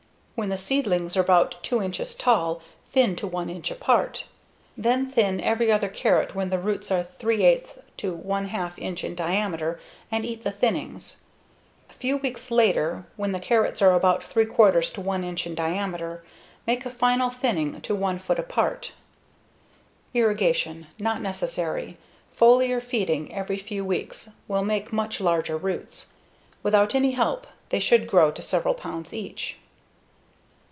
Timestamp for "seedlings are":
0.57-1.21